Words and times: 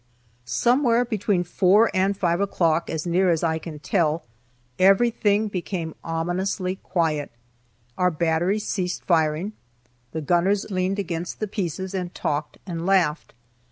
Somewhere 0.45 1.05
between 1.05 1.43
4 1.43 1.91
and 1.93 2.17
5 2.17 2.41
o'clock, 2.41 2.89
as 2.89 3.05
near 3.05 3.29
as 3.29 3.43
I 3.43 3.59
can 3.59 3.77
tell, 3.77 4.23
everything 4.79 5.47
became 5.47 5.93
ominously 6.03 6.77
quiet. 6.77 7.29
Our 7.99 8.09
battery 8.09 8.57
ceased 8.57 9.03
firing; 9.05 9.53
the 10.11 10.21
gunners 10.21 10.71
leaned 10.71 10.97
against 10.97 11.39
the 11.39 11.45
pieces 11.47 11.93
and 11.93 12.15
talked 12.15 12.57
and 12.65 12.83
laughed. 12.83 13.35